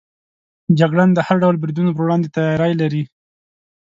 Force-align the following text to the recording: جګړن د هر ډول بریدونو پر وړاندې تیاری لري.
جګړن 0.79 1.09
د 1.13 1.19
هر 1.27 1.35
ډول 1.43 1.55
بریدونو 1.61 1.91
پر 1.95 2.01
وړاندې 2.03 2.33
تیاری 2.35 2.73
لري. 2.81 3.03